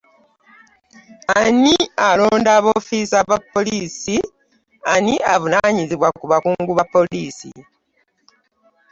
Ani 1.39 1.75
alonda 2.09 2.53
b’ofiisa 2.63 3.19
ba 3.29 3.37
poliisi, 3.51 4.15
ani 4.93 5.15
avunaanyizibwa 5.33 6.09
ku 6.17 6.25
bakungu 6.31 6.71
ba 6.75 6.85
poliisi? 6.93 7.51